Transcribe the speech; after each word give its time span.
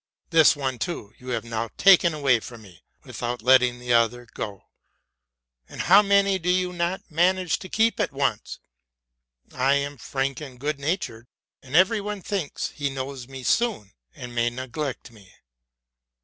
This 0.31 0.55
one, 0.55 0.79
too, 0.79 1.13
you 1.19 1.27
have 1.27 1.43
now 1.43 1.69
taken 1.77 2.11
away 2.11 2.39
from 2.39 2.63
me, 2.63 2.81
with 3.03 3.21
out 3.21 3.43
letting 3.43 3.77
the 3.77 3.93
other 3.93 4.25
go; 4.33 4.63
and 5.69 5.81
how 5.81 6.01
many 6.01 6.39
do 6.39 6.49
you 6.49 6.73
not 6.73 7.11
manage 7.11 7.59
to 7.59 7.69
keep 7.69 7.99
at 7.99 8.11
once? 8.11 8.57
I 9.53 9.75
am 9.75 9.97
frank 9.99 10.41
and 10.41 10.59
good 10.59 10.79
natured; 10.79 11.27
and 11.61 11.75
every 11.75 12.01
one 12.01 12.23
thinks 12.23 12.69
he 12.69 12.89
knows 12.89 13.27
me 13.27 13.43
soon, 13.43 13.91
and 14.15 14.33
may 14.33 14.49
neglect 14.49 15.11
me. 15.11 15.35